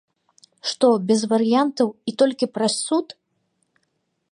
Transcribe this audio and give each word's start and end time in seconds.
Што 0.69 0.87
без 1.11 1.21
варыянтаў 1.33 1.93
і 2.11 2.15
толькі 2.21 2.51
праз 2.55 2.73
суд? 2.89 3.07